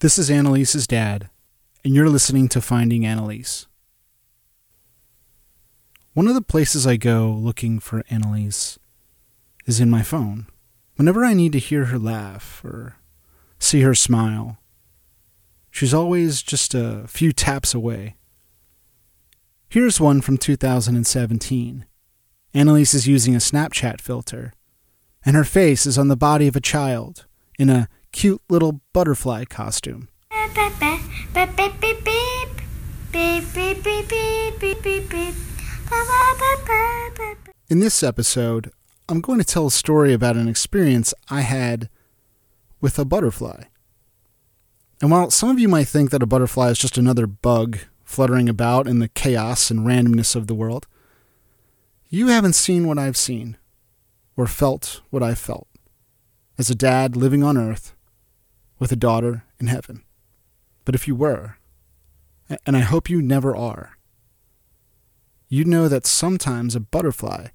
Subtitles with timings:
[0.00, 1.28] This is Annalise's dad,
[1.84, 3.66] and you're listening to Finding Annalise.
[6.14, 8.78] One of the places I go looking for Annalise
[9.66, 10.46] is in my phone.
[10.96, 12.96] Whenever I need to hear her laugh or
[13.58, 14.56] see her smile,
[15.70, 18.16] she's always just a few taps away.
[19.68, 21.84] Here's one from 2017.
[22.54, 24.54] Annalise is using a Snapchat filter,
[25.26, 27.26] and her face is on the body of a child
[27.58, 30.08] in a cute little butterfly costume.
[37.68, 38.70] In this episode,
[39.08, 41.88] I'm going to tell a story about an experience I had
[42.80, 43.64] with a butterfly.
[45.00, 48.48] And while some of you might think that a butterfly is just another bug fluttering
[48.48, 50.86] about in the chaos and randomness of the world,
[52.08, 53.56] you haven't seen what I've seen
[54.36, 55.68] or felt what I've felt
[56.58, 57.94] as a dad living on earth
[58.80, 60.02] with a daughter in heaven.
[60.84, 61.58] But if you were,
[62.66, 63.96] and I hope you never are,
[65.48, 67.48] you'd know that sometimes a butterfly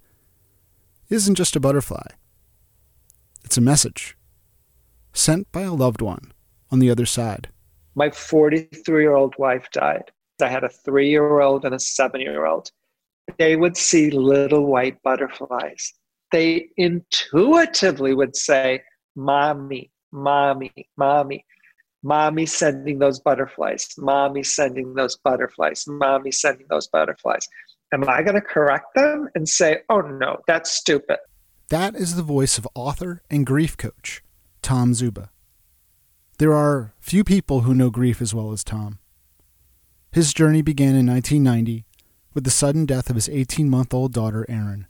[1.10, 2.08] isn't just a butterfly.
[3.44, 4.16] It's a message
[5.14, 6.32] sent by a loved one
[6.72, 7.50] on the other side.
[7.96, 10.12] My 43 year old wife died.
[10.42, 12.70] I had a three year old and a seven year old.
[13.38, 15.94] They would see little white butterflies.
[16.32, 18.84] They intuitively would say,
[19.16, 21.46] Mommy, mommy, mommy,
[22.02, 27.48] mommy sending those butterflies, mommy sending those butterflies, mommy sending those butterflies.
[27.94, 31.18] Am I going to correct them and say, oh no, that's stupid?
[31.70, 34.24] That is the voice of author and grief coach,
[34.62, 35.30] Tom Zuba.
[36.38, 39.00] There are few people who know grief as well as Tom.
[40.12, 41.86] His journey began in 1990
[42.34, 44.88] with the sudden death of his 18 month old daughter, Erin.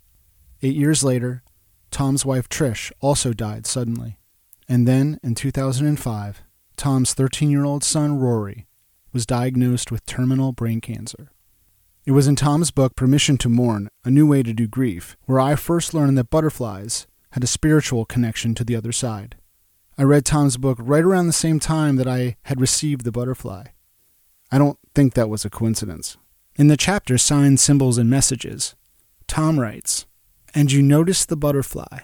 [0.62, 1.42] Eight years later,
[1.90, 4.18] Tom's wife, Trish, also died suddenly.
[4.68, 6.42] And then, in 2005,
[6.76, 8.66] Tom's 13 year old son, Rory,
[9.12, 11.30] was diagnosed with terminal brain cancer.
[12.04, 15.40] It was in Tom's book, Permission to Mourn A New Way to Do Grief, where
[15.40, 19.36] I first learned that butterflies had a spiritual connection to the other side.
[19.98, 23.64] I read Tom's book right around the same time that I had received the butterfly.
[24.52, 26.16] I don't think that was a coincidence.
[26.56, 28.74] In the chapter Signs, Symbols, and Messages,
[29.26, 30.06] Tom writes,
[30.54, 32.00] And you notice the butterfly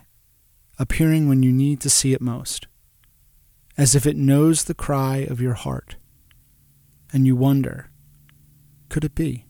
[0.82, 2.66] appearing when you need to see it most,
[3.78, 5.96] as if it knows the cry of your heart.
[7.12, 7.90] And you wonder,
[8.88, 9.46] could it be?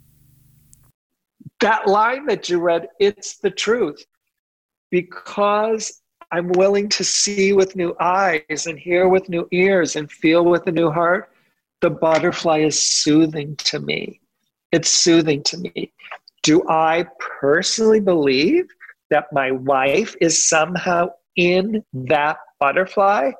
[1.62, 4.04] that line that you read, it's the truth.
[4.90, 10.44] Because I'm willing to see with new eyes and hear with new ears and feel
[10.44, 11.30] with a new heart,
[11.80, 14.20] the butterfly is soothing to me.
[14.72, 15.92] It's soothing to me.
[16.42, 17.06] Do I
[17.40, 18.68] personally believe
[19.10, 23.32] that my wife is somehow in that butterfly?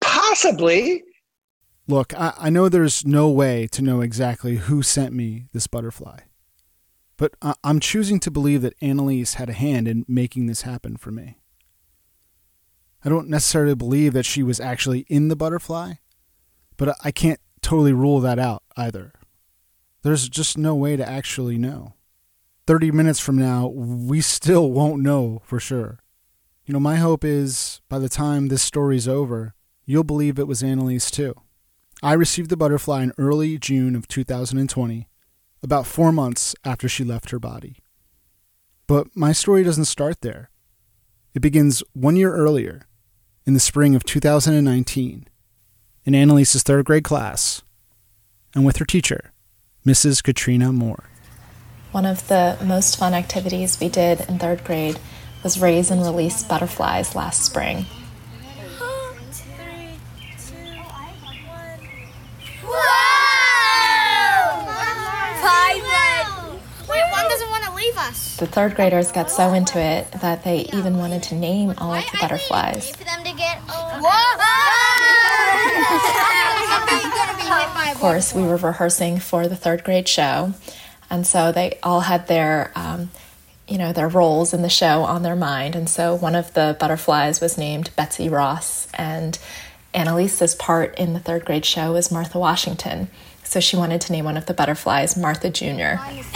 [0.00, 1.02] Possibly.
[1.86, 6.20] Look, I, I know there's no way to know exactly who sent me this butterfly,
[7.16, 10.96] but I, I'm choosing to believe that Annalise had a hand in making this happen
[10.96, 11.38] for me.
[13.04, 15.94] I don't necessarily believe that she was actually in the butterfly,
[16.78, 19.12] but I can't totally rule that out either.
[20.02, 21.93] There's just no way to actually know.
[22.66, 26.00] 30 minutes from now, we still won't know for sure.
[26.64, 29.54] You know, my hope is by the time this story's over,
[29.84, 31.34] you'll believe it was Annalise too.
[32.02, 35.08] I received the butterfly in early June of 2020,
[35.62, 37.78] about four months after she left her body.
[38.86, 40.50] But my story doesn't start there.
[41.34, 42.86] It begins one year earlier,
[43.46, 45.28] in the spring of 2019,
[46.04, 47.62] in Annalise's third grade class,
[48.54, 49.32] and with her teacher,
[49.86, 50.22] Mrs.
[50.22, 51.10] Katrina Moore.
[51.94, 54.98] One of the most fun activities we did in third grade
[55.44, 57.86] was raise and release butterflies last spring.
[68.38, 72.04] The third graders got so into it that they even wanted to name all of
[72.10, 72.92] the butterflies.
[77.92, 80.54] Of course, we were rehearsing for the third grade show,
[81.14, 83.10] and so they all had their, um,
[83.68, 85.76] you know, their roles in the show on their mind.
[85.76, 89.38] And so one of the butterflies was named Betsy Ross, and
[89.94, 93.08] Annalise's part in the third grade show was Martha Washington.
[93.44, 95.64] So she wanted to name one of the butterflies Martha Jr.
[95.64, 96.26] There's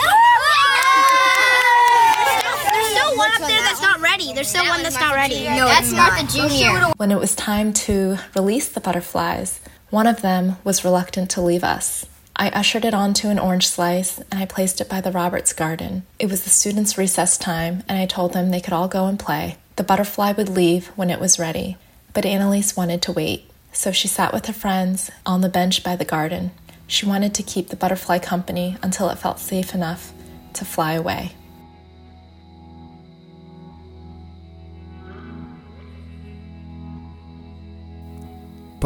[2.87, 4.33] still one up there that's not ready.
[4.33, 5.45] There's still one that's not ready.
[5.45, 6.93] No, that's Martha Jr.
[6.97, 9.61] When it was time to release the butterflies,
[9.91, 12.07] one of them was reluctant to leave us.
[12.41, 16.05] I ushered it onto an orange slice and I placed it by the Roberts garden.
[16.21, 19.19] It was the students' recess time, and I told them they could all go and
[19.19, 19.57] play.
[19.75, 21.77] The butterfly would leave when it was ready,
[22.15, 23.51] but Annalise wanted to wait.
[23.73, 26.53] So she sat with her friends on the bench by the garden.
[26.87, 30.13] She wanted to keep the butterfly company until it felt safe enough
[30.55, 31.33] to fly away.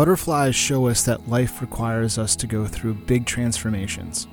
[0.02, 4.26] Butterflies show us that life requires us to go through big transformations.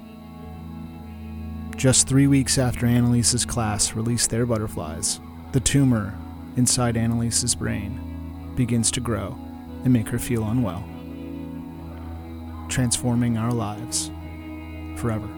[1.76, 5.20] Just three weeks after Annalise's class released their butterflies,
[5.52, 6.18] the tumor
[6.58, 9.38] inside Annalise's brain begins to grow
[9.84, 10.84] and make her feel unwell,
[12.68, 14.10] transforming our lives
[14.96, 15.30] forever.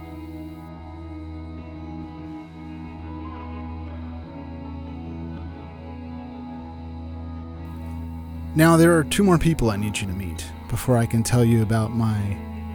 [8.54, 11.46] Now, there are two more people I need you to meet before I can tell
[11.46, 12.20] you about my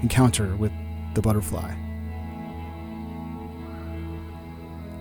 [0.01, 0.73] encounter with
[1.15, 1.75] the butterfly.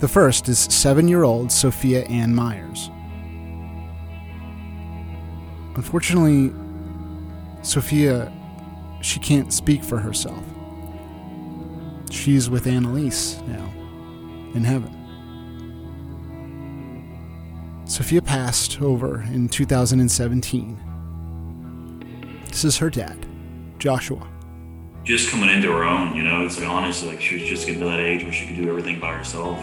[0.00, 2.90] The first is seven year old Sophia Ann Myers.
[5.76, 6.52] Unfortunately,
[7.62, 8.30] Sophia,
[9.00, 10.44] she can't speak for herself.
[12.10, 13.72] She's with Annalise now,
[14.54, 15.05] in heaven.
[17.96, 22.44] Sophia passed over in 2017.
[22.46, 23.24] This is her dad,
[23.78, 24.28] Joshua.
[25.02, 27.80] Just coming into her own, you know, it's like honestly, like she was just getting
[27.80, 29.58] to that age where she could do everything by herself.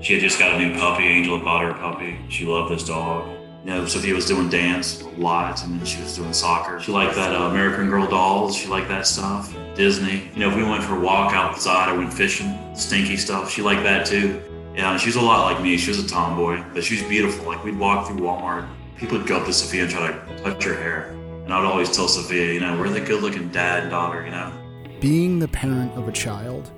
[0.00, 1.08] She had just got a new puppy.
[1.08, 2.16] Angel had bought her a puppy.
[2.28, 3.36] She loved this dog.
[3.64, 6.78] You know, Sophia was doing dance a lot, and then she was doing soccer.
[6.78, 8.54] She liked that uh, American Girl dolls.
[8.54, 9.52] She liked that stuff.
[9.74, 10.30] Disney.
[10.34, 13.60] You know, if we went for a walk outside or went fishing, stinky stuff, she
[13.60, 14.40] liked that too.
[14.76, 15.78] Yeah, she was a lot like me.
[15.78, 17.46] She was a tomboy, but she was beautiful.
[17.46, 18.68] Like we'd walk through Walmart,
[18.98, 21.08] people would go up to Sophia and try to touch her hair,
[21.44, 24.52] and I'd always tell Sophia, you know, we're the good-looking dad and daughter, you know.
[25.00, 26.70] Being the parent of a child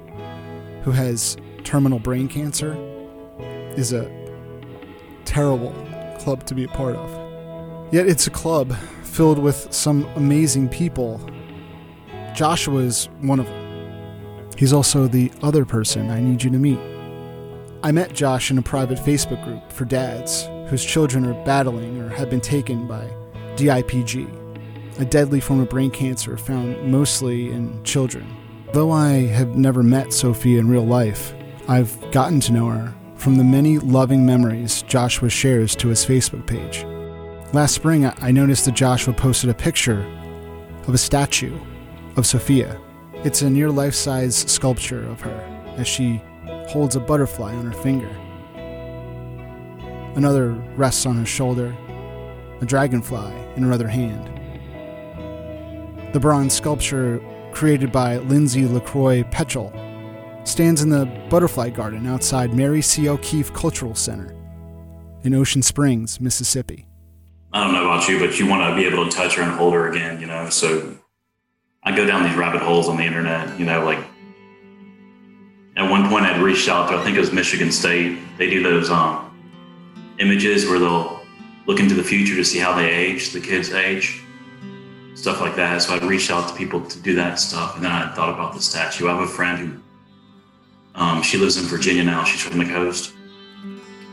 [0.83, 2.77] who has terminal brain cancer
[3.77, 4.09] is a
[5.25, 5.73] terrible
[6.21, 7.93] club to be a part of.
[7.93, 11.21] Yet it's a club filled with some amazing people.
[12.35, 14.51] Joshua is one of them.
[14.57, 16.79] He's also the other person I need you to meet.
[17.81, 22.09] I met Josh in a private Facebook group for dads whose children are battling or
[22.09, 23.09] have been taken by
[23.55, 28.37] DIPG, a deadly form of brain cancer found mostly in children.
[28.73, 31.33] Though I have never met Sophie in real life,
[31.69, 36.49] I've gotten to know her from the many loving memories Joshua shares to his Facebook
[36.49, 36.85] page.
[37.53, 40.05] Last spring, I noticed that Joshua posted a picture
[40.89, 41.57] of a statue
[42.17, 42.81] of Sophia.
[43.23, 46.21] It's a near life size sculpture of her as she
[46.69, 48.11] holds a butterfly on her finger.
[50.17, 51.77] Another rests on her shoulder,
[52.61, 54.27] a dragonfly in her other hand.
[56.13, 57.21] The bronze sculpture,
[57.53, 59.73] created by Lindsay LaCroix Petchel,
[60.47, 63.09] stands in the butterfly garden outside Mary C.
[63.09, 64.35] O'Keefe Cultural Center
[65.23, 66.87] in Ocean Springs, Mississippi.
[67.53, 69.53] I don't know about you, but you want to be able to touch her and
[69.53, 70.49] hold her again, you know?
[70.49, 70.97] So
[71.83, 73.99] I go down these rabbit holes on the internet, you know, like
[75.79, 78.19] at one point I'd reached out to, I think it was Michigan State.
[78.37, 79.33] They do those um,
[80.19, 81.25] images where they'll
[81.67, 84.21] look into the future to see how they age, the kids age,
[85.15, 85.81] stuff like that.
[85.81, 87.77] So I'd reached out to people to do that stuff.
[87.77, 89.07] And then I thought about the statue.
[89.07, 92.25] I have a friend who, um, she lives in Virginia now.
[92.25, 93.13] She's from the coast.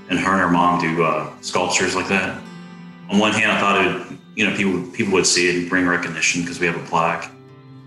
[0.08, 2.40] And her and her mom do uh, sculptures like that.
[3.10, 5.88] On one hand, I thought it, you know, people people would see it and bring
[5.88, 7.32] recognition because we have a plaque.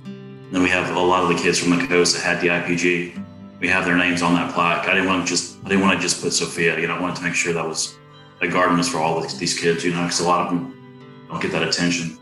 [0.05, 3.25] And then we have a lot of the kids from the coast that had DIPG
[3.61, 4.89] we have their names on that plaque.
[4.89, 6.79] I didn't want to just I didn't want to just put Sophia.
[6.79, 7.97] You know, I wanted to make sure that was
[8.41, 9.85] a garden was for all these kids.
[9.85, 12.19] You know, because a lot of them don't get that attention.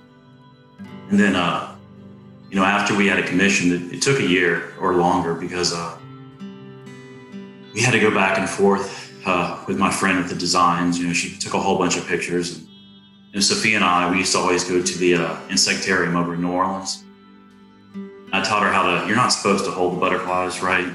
[1.11, 1.77] And then, uh,
[2.51, 5.73] you know, after we had a commission, it, it took a year or longer because
[5.73, 5.97] uh,
[7.73, 10.99] we had to go back and forth uh, with my friend with the designs.
[10.99, 12.59] You know, she took a whole bunch of pictures.
[12.59, 12.69] And,
[13.35, 16.41] and Sophia and I, we used to always go to the uh, insectarium over in
[16.41, 17.05] New Orleans.
[18.33, 19.07] I taught her how to.
[19.07, 20.93] You're not supposed to hold the butterflies, right?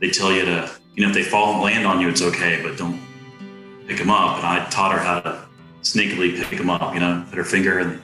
[0.00, 2.60] They tell you to, you know, if they fall and land on you, it's okay,
[2.62, 3.00] but don't
[3.86, 4.38] pick them up.
[4.38, 5.46] And I taught her how to
[5.82, 6.94] sneakily pick them up.
[6.94, 8.02] You know, put her finger and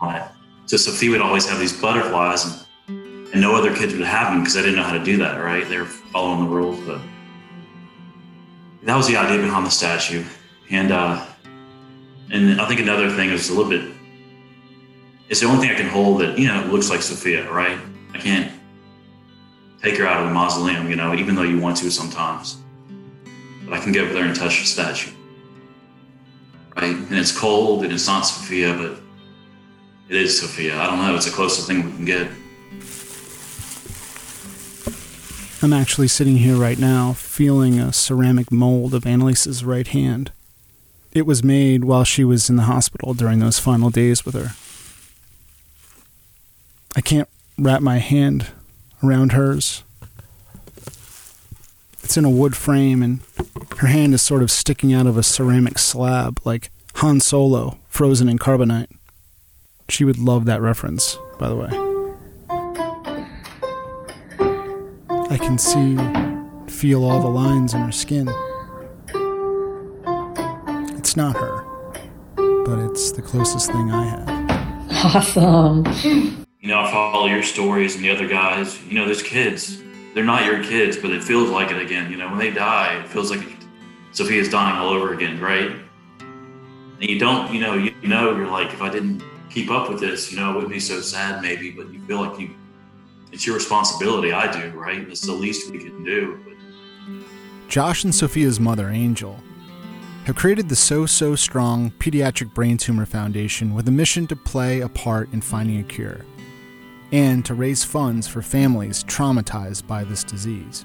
[0.00, 0.22] on it.
[0.66, 4.40] So Sophie would always have these butterflies, and, and no other kids would have them
[4.40, 5.38] because I didn't know how to do that.
[5.42, 5.68] Right?
[5.68, 7.00] They're following the rules, but
[8.82, 10.24] that was the idea behind the statue.
[10.70, 11.24] And uh,
[12.30, 13.96] and I think another thing is a little bit
[15.28, 17.78] it's the only thing I can hold that, you know, looks like Sophia, right?
[18.14, 18.52] I can't
[19.86, 22.56] take her out of the mausoleum, you know, even though you want to sometimes.
[23.64, 25.12] But I can get over there and touch the statue.
[26.74, 26.94] Right?
[26.94, 28.98] And it's cold and it's not Sophia, but
[30.08, 30.76] it is Sophia.
[30.76, 31.14] I don't know.
[31.14, 32.28] It's the closest thing we can get.
[35.62, 40.32] I'm actually sitting here right now feeling a ceramic mold of Annalise's right hand.
[41.12, 44.56] It was made while she was in the hospital during those final days with her.
[46.96, 48.48] I can't wrap my hand
[49.02, 49.82] around hers.
[52.02, 53.20] It's in a wood frame, and
[53.78, 58.28] her hand is sort of sticking out of a ceramic slab, like Han Solo frozen
[58.28, 58.88] in carbonite.
[59.88, 61.68] She would love that reference, by the way.
[65.28, 65.96] I can see,
[66.72, 68.28] feel all the lines in her skin.
[70.96, 71.64] It's not her,
[72.36, 75.14] but it's the closest thing I have.
[75.14, 76.45] Awesome.
[76.66, 78.82] You know, I follow your stories and the other guys.
[78.86, 79.80] You know, there's kids.
[80.14, 82.10] They're not your kids, but it feels like it again.
[82.10, 83.38] You know, when they die, it feels like
[84.10, 85.70] Sophia's dying all over again, right?
[86.18, 90.00] And you don't, you know, you know, you're like, if I didn't keep up with
[90.00, 92.50] this, you know, it wouldn't be so sad maybe, but you feel like you,
[93.30, 94.32] it's your responsibility.
[94.32, 95.08] I do, right?
[95.08, 96.56] It's the least we can do.
[97.68, 99.38] Josh and Sophia's mother, Angel,
[100.24, 104.80] have created the So So Strong Pediatric Brain Tumor Foundation with a mission to play
[104.80, 106.22] a part in finding a cure
[107.16, 110.84] and to raise funds for families traumatized by this disease.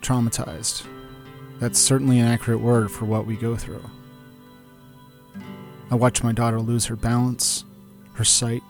[0.00, 0.86] Traumatized.
[1.58, 3.82] That's certainly an accurate word for what we go through.
[5.90, 7.64] I watched my daughter lose her balance,
[8.12, 8.62] her sight,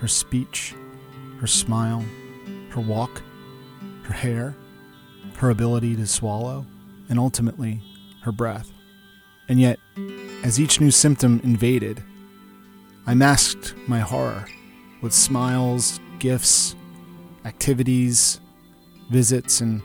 [0.00, 0.74] her speech,
[1.40, 2.02] her smile,
[2.70, 3.20] her walk,
[4.04, 4.56] her hair,
[5.36, 6.64] her ability to swallow,
[7.10, 7.82] and ultimately,
[8.22, 8.72] her breath.
[9.46, 9.78] And yet,
[10.42, 12.02] as each new symptom invaded,
[13.06, 14.46] I masked my horror
[15.02, 16.74] with smiles, gifts,
[17.44, 18.40] activities,
[19.10, 19.82] visits, and,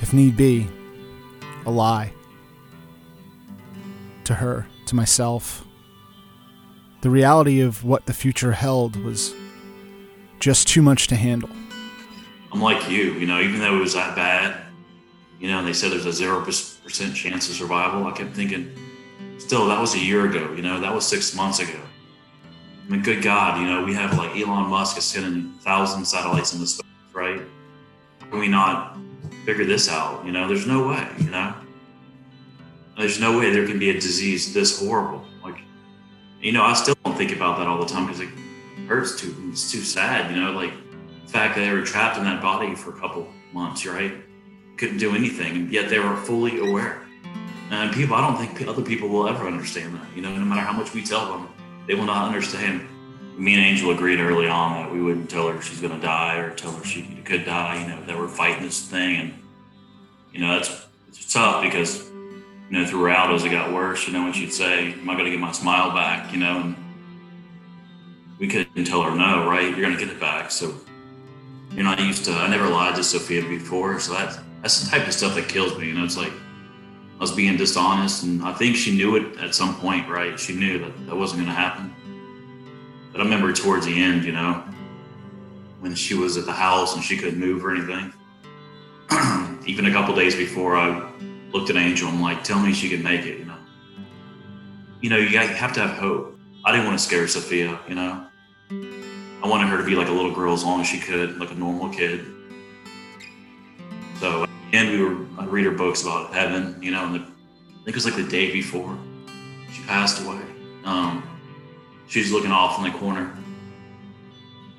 [0.00, 0.66] if need be,
[1.66, 2.12] a lie.
[4.24, 5.66] To her, to myself.
[7.02, 9.34] The reality of what the future held was
[10.40, 11.50] just too much to handle.
[12.50, 14.56] I'm like you, you know, even though it was that bad,
[15.38, 18.72] you know, and they said there's a 0% chance of survival, I kept thinking,
[19.36, 21.78] still, that was a year ago, you know, that was six months ago.
[22.88, 26.86] Good God, you know, we have like Elon Musk is sending thousand satellites into space,
[27.12, 27.40] right?
[28.30, 28.96] Can we not
[29.44, 30.24] figure this out?
[30.24, 31.52] You know, there's no way, you know?
[32.96, 35.24] There's no way there can be a disease this horrible.
[35.42, 35.58] Like,
[36.40, 38.28] you know, I still don't think about that all the time because it
[38.86, 39.34] hurts too.
[39.50, 40.72] It's too sad, you know, like
[41.24, 44.12] the fact that they were trapped in that body for a couple months, right?
[44.76, 47.02] Couldn't do anything, and yet they were fully aware.
[47.70, 50.60] And people, I don't think other people will ever understand that, you know, no matter
[50.60, 51.48] how much we tell them
[51.86, 52.86] they will not understand.
[53.36, 56.38] Me and Angel agreed early on that we wouldn't tell her she's going to die
[56.38, 57.82] or tell her she could die.
[57.82, 59.34] You know that we're fighting this thing, and
[60.32, 64.22] you know that's it's tough because you know throughout as it got worse, you know
[64.22, 66.76] when she'd say, "Am I going to get my smile back?" You know, and
[68.38, 69.68] we couldn't tell her no, right?
[69.68, 70.50] You're going to get it back.
[70.50, 70.74] So
[71.72, 72.32] you're not used to.
[72.32, 75.78] I never lied to Sophia before, so that's that's the type of stuff that kills
[75.78, 75.88] me.
[75.88, 76.32] You know, it's like
[77.16, 80.38] I was being dishonest, and I think she knew it at some point, right?
[80.38, 81.94] She knew that that wasn't going to happen.
[83.10, 84.62] But I remember towards the end, you know,
[85.80, 88.12] when she was at the house and she couldn't move or anything.
[89.66, 91.10] Even a couple days before, I
[91.52, 92.08] looked at Angel.
[92.08, 93.56] I'm like, "Tell me she can make it," you know.
[95.00, 96.38] You know, you have to have hope.
[96.64, 98.26] I didn't want to scare Sophia, you know.
[98.70, 101.50] I wanted her to be like a little girl as long as she could, like
[101.50, 102.26] a normal kid.
[104.18, 107.84] So and we were I'd read her books about heaven, you know, and the, I
[107.84, 108.96] think it was like the day before
[109.72, 110.40] she passed away.
[110.84, 111.22] Um,
[112.08, 113.36] she was looking off in the corner.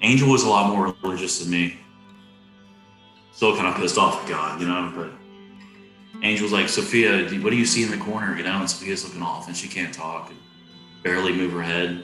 [0.01, 1.79] Angel was a lot more religious than me.
[3.34, 5.12] Still kind of pissed off at God, you know, but
[6.24, 8.36] Angel's like, Sophia, what do you see in the corner?
[8.36, 10.39] You know, and Sophia's looking off and she can't talk and
[11.03, 12.03] barely move her head.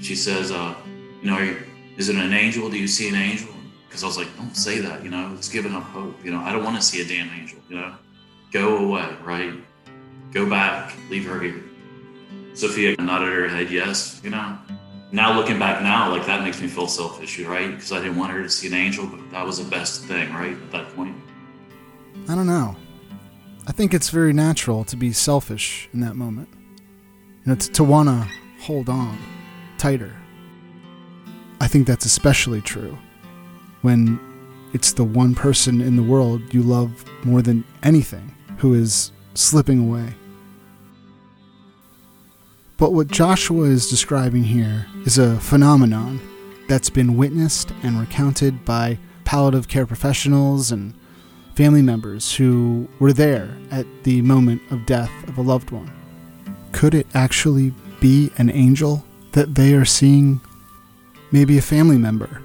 [0.00, 0.74] She says, uh,
[1.22, 1.62] you know, you,
[1.96, 2.68] is it an angel?
[2.70, 3.54] Do you see an angel?
[3.90, 6.24] Because I was like, don't say that, you know, it's giving up hope.
[6.24, 7.92] You know, I don't want to see a damn angel, you know,
[8.52, 9.52] go away, right?
[10.30, 11.60] Go back, leave her here.
[12.54, 14.56] Sophia nodded her head, yes, you know.
[15.10, 17.72] Now looking back now, like that makes me feel selfish, right?
[17.72, 20.32] Because I didn't want her to see an angel, but that was the best thing,
[20.32, 20.52] right?
[20.52, 21.16] At that point.
[22.28, 22.76] I don't know.
[23.66, 26.48] I think it's very natural to be selfish in that moment.
[27.44, 28.28] You know, to, to want to
[28.62, 29.18] hold on
[29.78, 30.14] tighter.
[31.60, 32.96] I think that's especially true
[33.82, 34.18] when
[34.72, 39.80] it's the one person in the world you love more than anything who is slipping
[39.80, 40.14] away.
[42.76, 46.20] But what Joshua is describing here is a phenomenon
[46.68, 50.94] that's been witnessed and recounted by palliative care professionals and
[51.54, 55.90] family members who were there at the moment of death of a loved one.
[56.72, 60.40] Could it actually be an angel that they are seeing?
[61.32, 62.42] Maybe a family member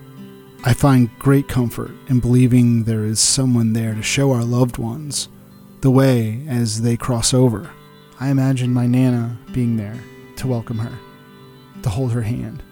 [0.68, 5.30] I find great comfort in believing there is someone there to show our loved ones
[5.82, 7.70] the way as they cross over.
[8.20, 10.00] I imagine my Nana being there
[10.38, 10.98] to welcome her,
[11.84, 12.64] to hold her hand,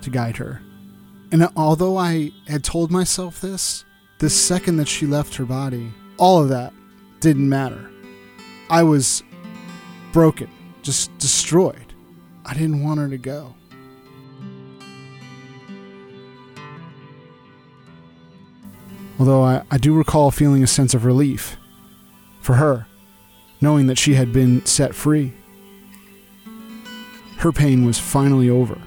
[0.00, 0.60] to guide her.
[1.30, 3.84] And although I had told myself this,
[4.18, 6.72] the second that she left her body, all of that
[7.20, 7.92] didn't matter.
[8.70, 9.22] I was
[10.12, 10.50] broken,
[10.82, 11.94] just destroyed.
[12.44, 13.54] I didn't want her to go.
[19.18, 21.56] Although I, I do recall feeling a sense of relief
[22.40, 22.86] for her,
[23.60, 25.32] knowing that she had been set free.
[27.38, 28.78] Her pain was finally over.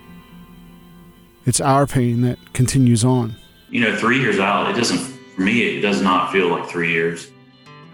[1.46, 3.36] It's our pain that continues on.
[3.70, 6.92] You know, three years out, it doesn't, for me, it does not feel like three
[6.92, 7.32] years.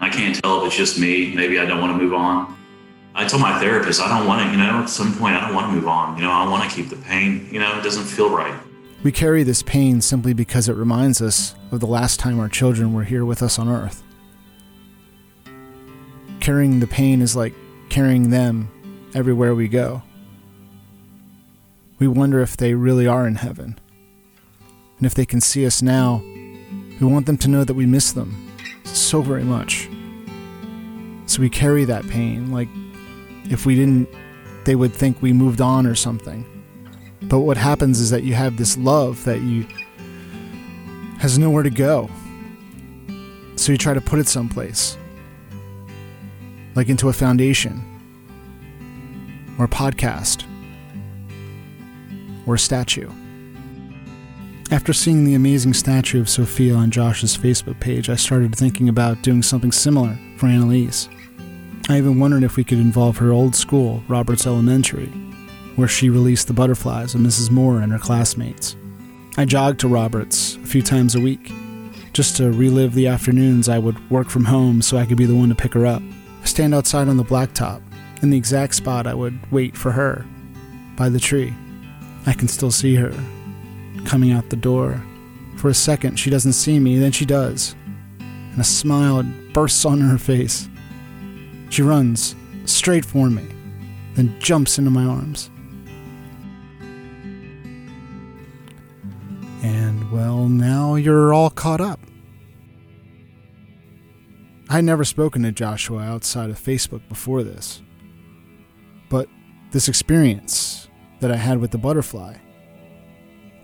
[0.00, 1.34] I can't tell if it's just me.
[1.34, 2.56] Maybe I don't want to move on.
[3.14, 5.54] I told my therapist, I don't want to, you know, at some point, I don't
[5.54, 6.16] want to move on.
[6.16, 7.48] You know, I want to keep the pain.
[7.50, 8.54] You know, it doesn't feel right.
[9.02, 12.92] We carry this pain simply because it reminds us of the last time our children
[12.92, 14.02] were here with us on earth.
[16.40, 17.54] Carrying the pain is like
[17.90, 18.68] carrying them
[19.14, 20.02] everywhere we go.
[22.00, 23.78] We wonder if they really are in heaven.
[24.98, 26.20] And if they can see us now,
[27.00, 28.52] we want them to know that we miss them
[28.82, 29.88] so very much.
[31.26, 32.68] So we carry that pain like
[33.44, 34.08] if we didn't,
[34.64, 36.57] they would think we moved on or something.
[37.22, 39.66] But what happens is that you have this love that you
[41.18, 42.08] has nowhere to go.
[43.56, 44.96] So you try to put it someplace.
[46.74, 47.82] Like into a foundation
[49.58, 50.44] or a podcast
[52.46, 53.10] or a statue.
[54.70, 59.22] After seeing the amazing statue of Sophia on Josh's Facebook page, I started thinking about
[59.22, 61.08] doing something similar for Annalise.
[61.88, 65.10] I even wondered if we could involve her old school, Roberts Elementary,
[65.78, 67.52] where she released the butterflies of Mrs.
[67.52, 68.74] Moore and her classmates.
[69.36, 71.52] I jogged to Roberts a few times a week,
[72.12, 75.36] just to relive the afternoons I would work from home so I could be the
[75.36, 76.02] one to pick her up.
[76.42, 77.80] I stand outside on the blacktop,
[78.22, 80.26] in the exact spot I would wait for her,
[80.96, 81.54] by the tree.
[82.26, 83.14] I can still see her,
[84.04, 85.00] coming out the door.
[85.58, 87.76] For a second, she doesn't see me, then she does,
[88.18, 90.68] and a smile bursts on her face.
[91.70, 93.46] She runs straight for me,
[94.16, 95.50] then jumps into my arms.
[100.48, 102.00] Now you're all caught up.
[104.70, 107.80] I'd never spoken to Joshua outside of Facebook before this.
[109.08, 109.28] But
[109.70, 110.88] this experience
[111.20, 112.36] that I had with the butterfly,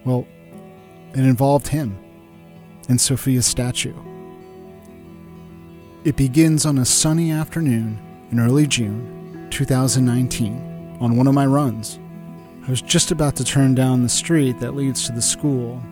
[0.04, 0.26] well,
[1.12, 1.98] it involved him
[2.88, 3.94] and Sophia's statue.
[6.04, 7.98] It begins on a sunny afternoon
[8.30, 11.98] in early June 2019 on one of my runs.
[12.66, 15.82] I was just about to turn down the street that leads to the school,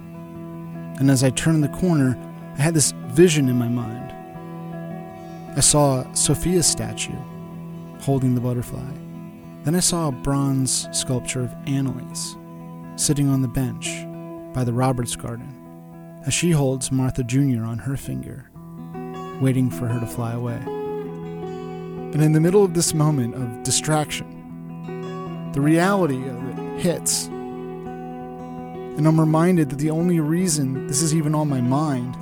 [1.02, 2.16] and as I turned the corner,
[2.56, 4.12] I had this vision in my mind.
[5.56, 7.18] I saw Sophia's statue
[7.98, 8.88] holding the butterfly.
[9.64, 12.36] Then I saw a bronze sculpture of Annalise
[12.94, 13.88] sitting on the bench
[14.54, 17.64] by the Roberts Garden as she holds Martha Jr.
[17.64, 18.48] on her finger
[19.40, 20.60] waiting for her to fly away.
[20.64, 27.28] And in the middle of this moment of distraction, the reality of it hits.
[28.96, 32.14] And I'm reminded that the only reason this is even on my mind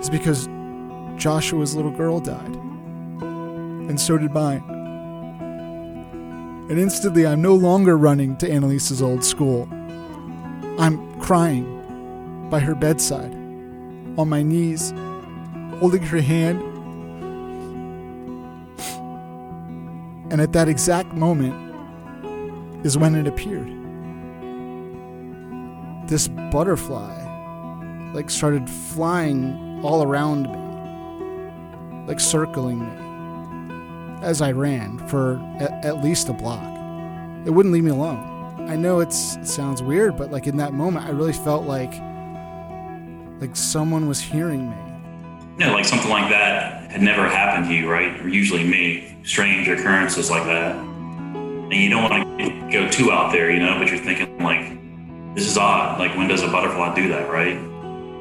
[0.00, 0.46] is because
[1.16, 2.54] Joshua's little girl died.
[3.24, 4.62] And so did mine.
[6.68, 9.68] And instantly, I'm no longer running to Annalise's old school.
[10.78, 13.32] I'm crying by her bedside,
[14.16, 14.92] on my knees,
[15.78, 16.62] holding her hand.
[20.32, 21.54] And at that exact moment
[22.84, 23.83] is when it appeared.
[26.06, 33.04] This butterfly, like, started flying all around me, like circling me
[34.24, 36.62] as I ran for at, at least a block.
[37.46, 38.30] It wouldn't leave me alone.
[38.68, 41.92] I know it sounds weird, but like in that moment, I really felt like
[43.40, 44.76] like someone was hearing me.
[45.58, 48.18] Know, like something like that had never happened to you, right?
[48.20, 50.74] Or usually me, strange occurrences like that.
[50.76, 54.73] And you don't want to go too out there, you know, but you're thinking like,
[55.34, 55.98] this is odd.
[55.98, 57.58] Like, when does a butterfly do that, right?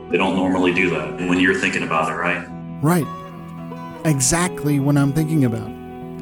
[0.09, 2.45] They don't normally do that when you're thinking about it, right?
[2.81, 3.07] Right.
[4.05, 5.67] Exactly what I'm thinking about.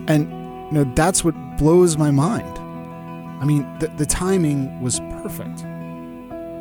[0.08, 0.30] And
[0.67, 2.58] you know, that's what blows my mind.
[3.41, 5.60] I mean, the, the timing was perfect.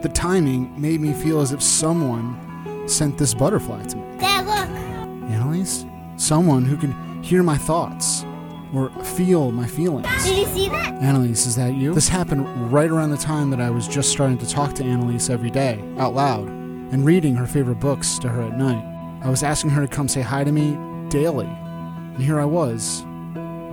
[0.03, 4.19] The timing made me feel as if someone sent this butterfly to me.
[4.19, 5.31] Dad, look.
[5.31, 5.85] Annalise?
[6.16, 8.25] Someone who can hear my thoughts
[8.74, 10.06] or feel my feelings.
[10.24, 10.94] Did you see that?
[10.94, 11.92] Annalise, is that you?
[11.94, 15.28] This happened right around the time that I was just starting to talk to Annalise
[15.30, 18.85] every day, out loud, and reading her favorite books to her at night.
[19.22, 20.78] I was asking her to come say hi to me
[21.11, 21.46] daily.
[21.46, 23.00] And here I was,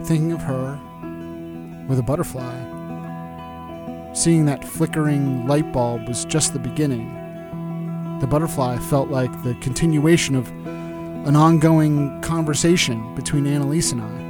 [0.07, 0.79] thinking of her
[1.87, 2.55] with a butterfly.
[4.13, 7.13] Seeing that flickering light bulb was just the beginning.
[8.19, 10.47] The butterfly felt like the continuation of
[11.27, 14.26] an ongoing conversation between Annalise and I.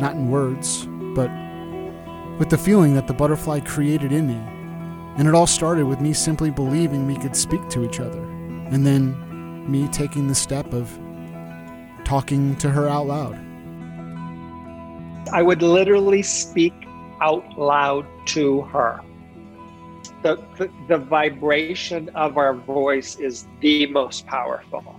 [0.00, 1.30] Not in words, but
[2.38, 4.40] with the feeling that the butterfly created in me.
[5.18, 8.22] And it all started with me simply believing we could speak to each other.
[8.22, 10.90] And then me taking the step of
[12.04, 13.34] talking to her out loud.
[15.34, 16.72] I would literally speak
[17.20, 19.02] out loud to her.
[20.22, 24.98] The, the, the, vibration of our voice is the most powerful.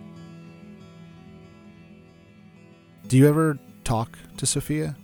[3.07, 4.95] Do you ever talk to Sophia?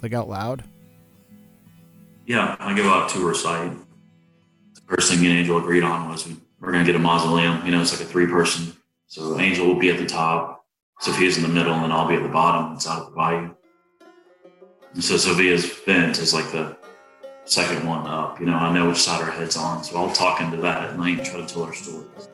[0.00, 0.62] Like out loud?
[2.24, 3.72] Yeah, I go out to her site.
[4.74, 7.02] The first thing me and Angel agreed on was we we're going to get a
[7.02, 7.66] mausoleum.
[7.66, 8.72] You know, it's like a three person.
[9.08, 10.64] So Angel will be at the top,
[11.00, 13.50] Sophia's in the middle, and I'll be at the bottom inside of the bayou.
[14.94, 16.76] And so Sophia's vent is like the
[17.44, 18.38] second one up.
[18.38, 20.96] You know, I know which side her head's on, so I'll talk into that at
[20.96, 22.28] night and try to tell her stories.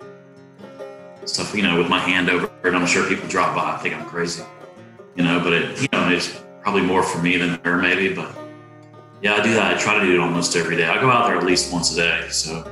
[1.25, 3.95] Stuff, you know, with my hand over it, I'm sure people drop by, I think
[3.95, 4.45] I'm crazy.
[5.17, 8.15] You know, but it, you know, it's probably more for me than her, maybe.
[8.15, 8.37] But
[9.23, 9.75] yeah, I do that.
[9.75, 10.85] I try to do it almost every day.
[10.85, 12.29] I go out there at least once a day.
[12.29, 12.71] So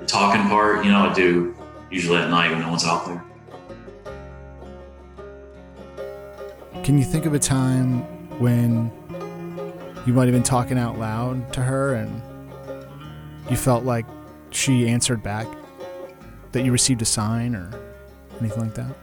[0.00, 1.56] the talking part, you know, I do
[1.90, 3.24] usually at night when no one's out there.
[6.82, 8.00] Can you think of a time
[8.40, 8.90] when
[10.06, 12.20] you might have been talking out loud to her and
[13.48, 14.06] you felt like
[14.50, 15.46] she answered back?
[16.52, 17.70] That you received a sign or
[18.38, 18.94] anything like that?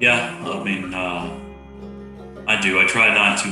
[0.00, 1.38] Yeah, I mean, uh,
[2.46, 2.80] I do.
[2.80, 3.50] I try not to,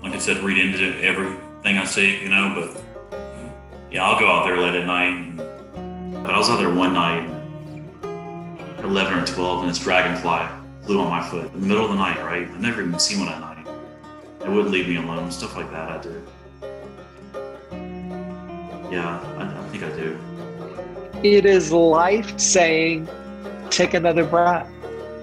[0.00, 3.18] like I said, read into everything I see, you know, but
[3.90, 5.36] yeah, I'll go out there late at night.
[6.22, 7.28] but I was out there one night,
[8.84, 10.46] 11 or 12, and this dragonfly
[10.84, 12.48] flew on my foot in the middle of the night, right?
[12.48, 13.66] I never even seen one at night.
[14.40, 16.22] It wouldn't leave me alone, stuff like that I do.
[18.92, 20.16] Yeah, I, I think I do.
[21.24, 23.08] It is life saying,
[23.70, 24.68] take another breath,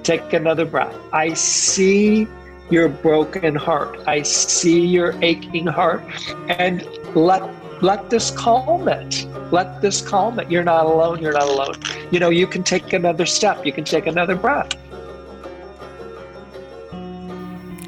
[0.03, 0.95] take another breath.
[1.11, 2.27] I see
[2.69, 3.99] your broken heart.
[4.07, 6.03] I see your aching heart.
[6.47, 7.43] And let
[7.81, 9.25] let this calm it.
[9.51, 10.51] Let this calm it.
[10.51, 11.21] You're not alone.
[11.21, 11.75] You're not alone.
[12.11, 13.65] You know, you can take another step.
[13.65, 14.73] You can take another breath.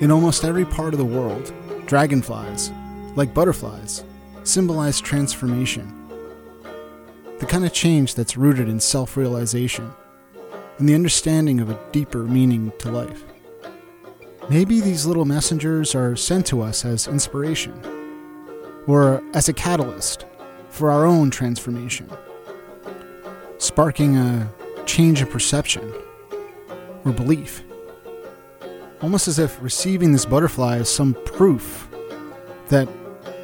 [0.01, 1.53] In almost every part of the world,
[1.85, 2.71] dragonflies,
[3.15, 4.03] like butterflies,
[4.43, 5.97] symbolize transformation.
[7.39, 9.91] The kind of change that's rooted in self realization
[10.81, 13.23] and the understanding of a deeper meaning to life.
[14.49, 17.79] Maybe these little messengers are sent to us as inspiration
[18.87, 20.25] or as a catalyst
[20.69, 22.09] for our own transformation,
[23.59, 24.51] sparking a
[24.87, 25.93] change in perception
[27.05, 27.63] or belief.
[29.03, 31.87] Almost as if receiving this butterfly is some proof
[32.69, 32.89] that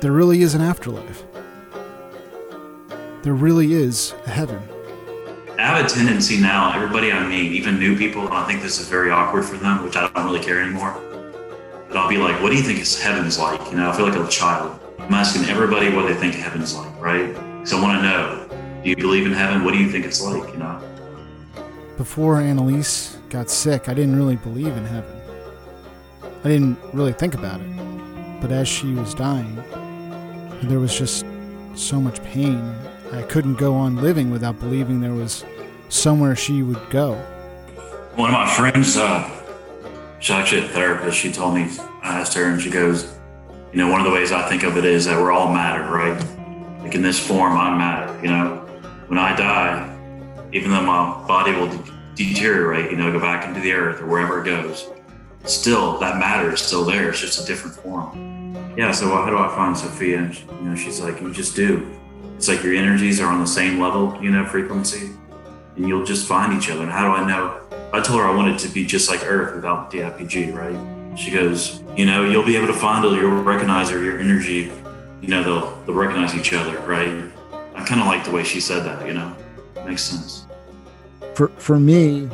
[0.01, 1.23] there really is an afterlife.
[3.21, 4.76] There really is a heaven.
[5.59, 8.87] I have a tendency now, everybody I meet, even new people, I think this is
[8.87, 11.01] very awkward for them, which I don't really care anymore.
[11.87, 13.59] But I'll be like, what do you think heaven's like?
[13.71, 14.79] You know, I feel like a child.
[14.99, 17.35] I'm asking everybody what they think heaven's like, right?
[17.67, 19.63] So I want to know, do you believe in heaven?
[19.63, 20.79] What do you think it's like, you know?
[21.97, 25.19] Before Annalise got sick, I didn't really believe in heaven.
[26.43, 28.41] I didn't really think about it.
[28.41, 29.55] But as she was dying,
[30.65, 31.25] there was just
[31.73, 32.75] so much pain.
[33.11, 35.45] I couldn't go on living without believing there was
[35.89, 37.13] somewhere she would go.
[38.15, 39.29] One of my friends, uh,
[40.19, 41.17] she's actually a therapist.
[41.17, 41.69] She told me,
[42.01, 43.17] I asked her, and she goes,
[43.71, 45.83] You know, one of the ways I think of it is that we're all matter,
[45.83, 46.21] right?
[46.81, 48.19] Like in this form, I'm matter.
[48.21, 48.55] You know,
[49.07, 49.93] when I die,
[50.51, 54.07] even though my body will de- deteriorate, you know, go back into the earth or
[54.07, 54.89] wherever it goes,
[55.45, 57.09] still that matter is still there.
[57.09, 58.75] It's just a different form.
[58.77, 58.91] Yeah.
[58.91, 60.31] So how do I find Sophia?
[60.49, 61.93] You know, she's like, you just do.
[62.37, 65.09] It's like your energies are on the same level, you know, frequency,
[65.75, 66.83] and you'll just find each other.
[66.83, 67.59] And how do I know?
[67.91, 71.17] I told her I wanted to be just like Earth without DIPG, right?
[71.17, 74.71] She goes, you know, you'll be able to find her, you'll recognize her, your energy,
[75.19, 77.31] you know, they'll they'll recognize each other, right?
[77.73, 79.35] I kind of like the way she said that, you know,
[79.83, 80.45] makes sense.
[81.33, 82.27] For for me,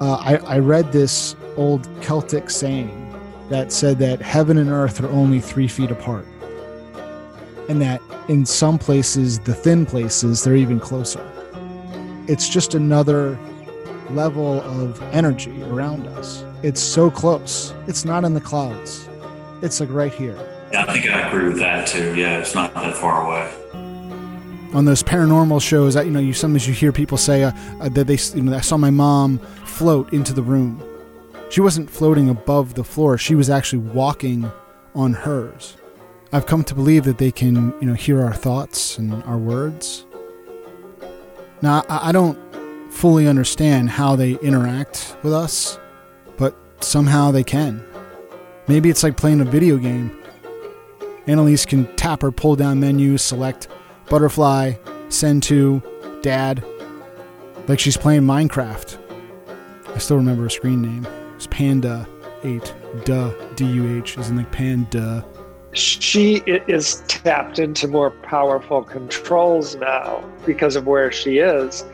[0.00, 3.02] uh, I I read this old Celtic saying
[3.50, 6.26] that said that heaven and earth are only three feet apart.
[7.68, 11.24] And that in some places, the thin places, they're even closer.
[12.28, 13.38] It's just another
[14.10, 16.44] level of energy around us.
[16.62, 17.74] It's so close.
[17.86, 19.08] It's not in the clouds,
[19.62, 20.36] it's like right here.
[20.72, 22.14] Yeah, I think I agree with that too.
[22.14, 23.52] Yeah, it's not that far away.
[24.74, 27.88] on those paranormal shows, that you know, you sometimes you hear people say uh, uh,
[27.90, 30.82] that they, you know, I saw my mom float into the room.
[31.50, 34.50] She wasn't floating above the floor; she was actually walking
[34.94, 35.76] on hers.
[36.32, 40.06] I've come to believe that they can, you know, hear our thoughts and our words.
[41.62, 42.38] Now, I, don't
[42.92, 45.78] fully understand how they interact with us,
[46.36, 47.82] but somehow they can.
[48.68, 50.20] Maybe it's like playing a video game.
[51.26, 53.68] Annalise can tap her pull down menu, select
[54.08, 54.74] butterfly,
[55.08, 55.82] send to,
[56.22, 56.64] dad,
[57.68, 58.98] like she's playing Minecraft.
[59.94, 61.06] I still remember her screen name.
[61.36, 62.06] It's Panda
[62.42, 65.24] 8 Duh D U H, isn't like Panda.
[65.76, 71.84] She is tapped into more powerful controls now because of where she is.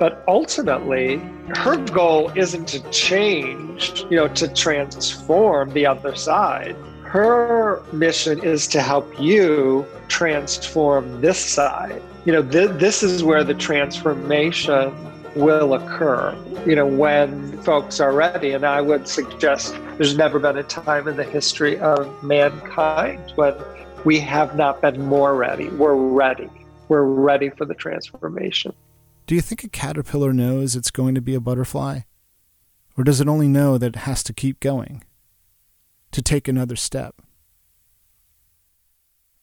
[0.00, 1.18] But ultimately,
[1.54, 6.74] her goal isn't to change, you know, to transform the other side.
[7.04, 12.02] Her mission is to help you transform this side.
[12.24, 14.92] You know, th- this is where the transformation
[15.36, 18.52] will occur, you know, when folks are ready.
[18.52, 23.54] And I would suggest there's never been a time in the history of mankind when
[24.04, 25.68] we have not been more ready.
[25.68, 26.48] We're ready.
[26.88, 28.72] We're ready for the transformation.
[29.26, 32.00] Do you think a caterpillar knows it's going to be a butterfly?
[32.96, 35.04] Or does it only know that it has to keep going?
[36.12, 37.22] To take another step?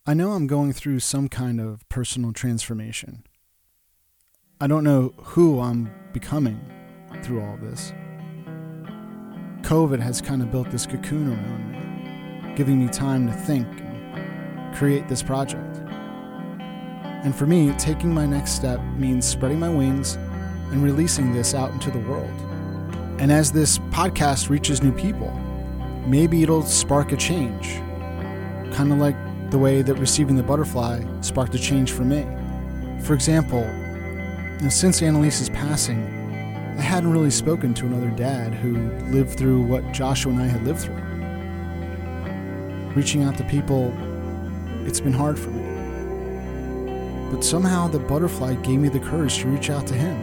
[0.05, 3.26] I know I'm going through some kind of personal transformation.
[4.59, 6.59] I don't know who I'm becoming
[7.21, 7.93] through all this.
[9.61, 14.75] COVID has kind of built this cocoon around me, giving me time to think and
[14.75, 15.77] create this project.
[17.23, 20.15] And for me, taking my next step means spreading my wings
[20.71, 22.41] and releasing this out into the world.
[23.19, 25.31] And as this podcast reaches new people,
[26.07, 27.75] maybe it'll spark a change.
[28.73, 29.15] Kind of like
[29.51, 32.25] the way that receiving the butterfly sparked a change for me.
[33.03, 33.63] For example,
[34.65, 36.03] since Annalise's passing,
[36.77, 40.63] I hadn't really spoken to another dad who lived through what Joshua and I had
[40.63, 40.95] lived through.
[42.95, 43.93] Reaching out to people,
[44.85, 45.61] it's been hard for me.
[47.31, 50.15] But somehow the butterfly gave me the courage to reach out to him.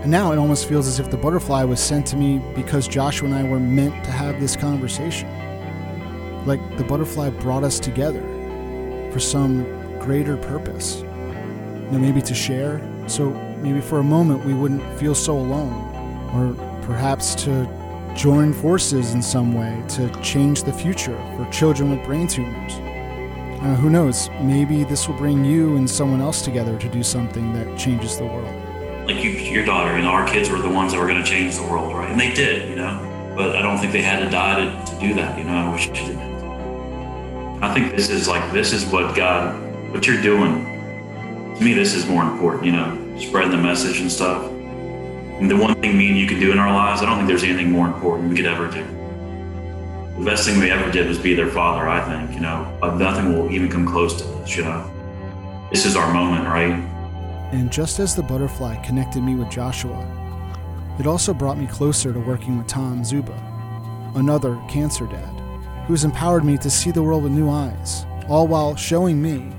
[0.00, 3.28] And now it almost feels as if the butterfly was sent to me because Joshua
[3.28, 5.28] and I were meant to have this conversation.
[6.46, 8.22] Like the butterfly brought us together
[9.12, 9.64] for some
[9.98, 11.02] greater purpose
[11.92, 12.80] know, maybe to share.
[13.06, 13.30] So
[13.62, 15.74] maybe for a moment we wouldn't feel so alone,
[16.34, 17.68] or perhaps to
[18.16, 22.72] join forces in some way to change the future for children with brain tumors.
[22.74, 24.30] Uh, who knows?
[24.40, 28.24] Maybe this will bring you and someone else together to do something that changes the
[28.24, 28.54] world.
[29.06, 31.28] Like you, your daughter, you know, our kids were the ones that were going to
[31.28, 32.10] change the world, right?
[32.10, 33.34] And they did, you know.
[33.36, 35.52] But I don't think they had to die to, to do that, you know.
[35.52, 37.62] I wish they didn't.
[37.62, 39.60] I think this is like this is what God,
[39.92, 40.75] what you're doing
[41.58, 44.44] to me, this is more important, you know, spreading the message and stuff.
[44.50, 47.28] And the one thing me and you can do in our lives, I don't think
[47.28, 48.84] there's anything more important we could ever do.
[50.18, 52.78] The best thing we ever did was be their father, I think, you know.
[52.98, 54.90] Nothing will even come close to this, you know.
[55.70, 56.72] This is our moment, right?
[57.52, 60.06] And just as the butterfly connected me with Joshua,
[60.98, 63.34] it also brought me closer to working with Tom Zuba,
[64.14, 65.40] another cancer dad,
[65.86, 69.52] who's empowered me to see the world with new eyes, all while showing me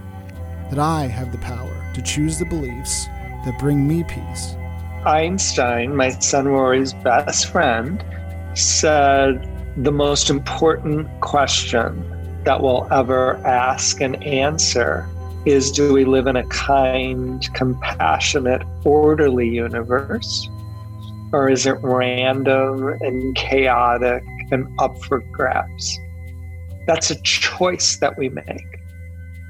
[0.70, 3.08] that I have the power to choose the beliefs
[3.44, 4.56] that bring me peace.
[5.04, 8.06] Einstein, my son Rory's best friend,
[8.54, 12.04] said the most important question
[12.44, 15.10] that we'll ever ask and answer
[15.46, 20.48] is do we live in a kind, compassionate, orderly universe?
[21.32, 26.00] Or is it random and chaotic and up for grabs?
[26.86, 28.78] That's a choice that we make.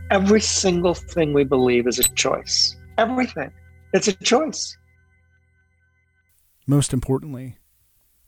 [0.10, 2.76] Every single thing we believe is a choice.
[2.98, 3.52] Everything.
[3.94, 4.78] It's a choice.
[6.66, 7.58] Most importantly,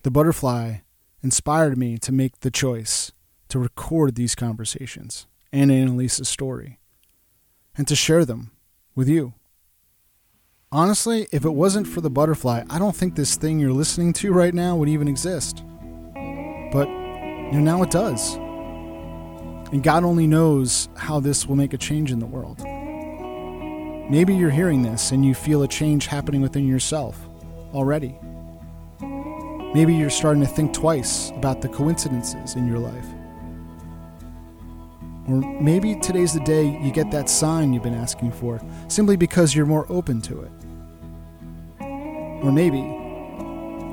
[0.04, 0.80] the butterfly
[1.24, 3.12] inspired me to make the choice
[3.50, 6.80] to record these conversations and Annalise's story
[7.78, 8.52] and to share them
[8.94, 9.34] with you.
[10.72, 14.32] Honestly, if it wasn't for the butterfly, I don't think this thing you're listening to
[14.32, 15.64] right now would even exist.
[16.72, 18.38] But you know, now it does.
[19.72, 22.60] And God only knows how this will make a change in the world.
[24.10, 27.28] Maybe you're hearing this and you feel a change happening within yourself
[27.74, 28.18] already.
[29.76, 33.06] Maybe you're starting to think twice about the coincidences in your life.
[35.28, 39.54] Or maybe today's the day you get that sign you've been asking for, simply because
[39.54, 40.52] you're more open to it.
[42.44, 42.80] Or maybe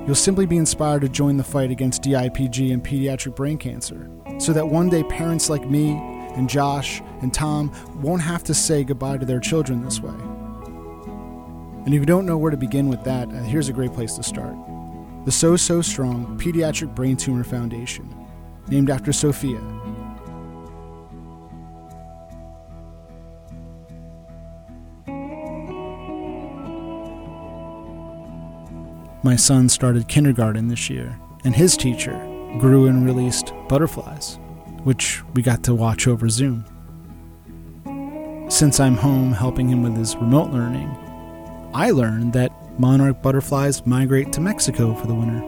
[0.06, 4.52] you'll simply be inspired to join the fight against DIPG and pediatric brain cancer so
[4.52, 5.92] that one day parents like me
[6.34, 7.72] and Josh and Tom
[8.02, 10.14] won't have to say goodbye to their children this way.
[11.86, 14.14] And if you don't know where to begin with that, uh, here's a great place
[14.16, 14.54] to start.
[15.24, 18.12] The So So Strong Pediatric Brain Tumor Foundation,
[18.68, 19.60] named after Sophia.
[29.22, 32.14] My son started kindergarten this year, and his teacher
[32.58, 34.38] grew and released butterflies,
[34.84, 36.64] which we got to watch over Zoom.
[38.48, 40.88] Since I'm home helping him with his remote learning,
[41.74, 45.42] I learned that monarch butterflies migrate to Mexico for the winter.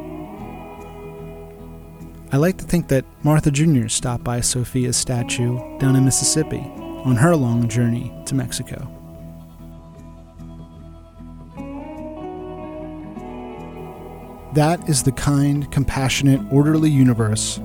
[2.32, 3.88] I like to think that Martha Jr.
[3.88, 6.60] stopped by Sophia's statue down in Mississippi
[7.04, 8.97] on her long journey to Mexico.
[14.58, 17.60] That is the kind, compassionate, orderly universe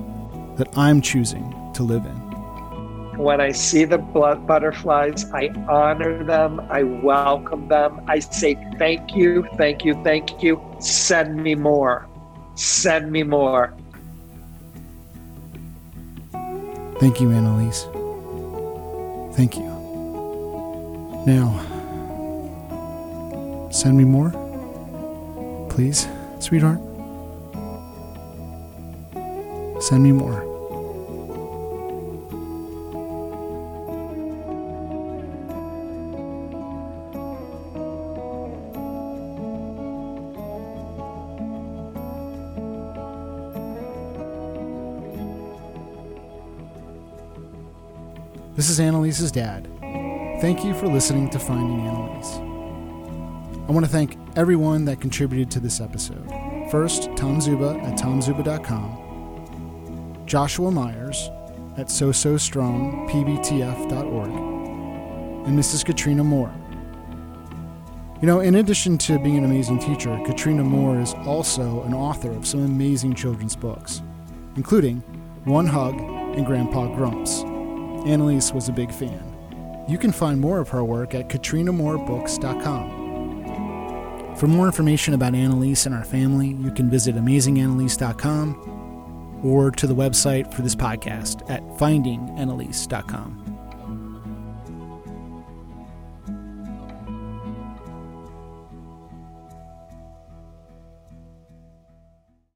[0.54, 3.18] that I'm choosing to live in.
[3.18, 9.44] When I see the butterflies, I honor them, I welcome them, I say thank you,
[9.56, 10.62] thank you, thank you.
[10.78, 12.06] Send me more.
[12.54, 13.74] Send me more.
[17.00, 17.88] Thank you, Annalise.
[19.36, 19.66] Thank you.
[21.26, 21.58] Now,
[23.72, 24.30] send me more,
[25.70, 26.06] please
[26.44, 26.78] sweetheart?
[29.82, 30.44] Send me more.
[48.54, 49.66] This is Annalise's dad.
[50.40, 52.43] Thank you for listening to Finding Annalise.
[53.66, 56.30] I want to thank everyone that contributed to this episode.
[56.70, 59.00] First, Tom Zuba at tomzuba.com,
[60.26, 61.30] Joshua Myers
[61.78, 64.28] at so so strong pbtf.org,
[65.46, 65.82] and Mrs.
[65.82, 66.54] Katrina Moore.
[68.20, 72.32] You know, in addition to being an amazing teacher, Katrina Moore is also an author
[72.32, 74.02] of some amazing children's books,
[74.56, 74.98] including
[75.44, 77.40] One Hug and Grandpa Grumps.
[78.06, 79.22] Annalise was a big fan.
[79.88, 83.03] You can find more of her work at katrinamoorebooks.com.
[84.36, 89.94] For more information about Annalise and our family, you can visit amazingannalise.com or to the
[89.94, 93.43] website for this podcast at findingannalise.com.